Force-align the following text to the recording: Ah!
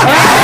Ah! 0.00 0.37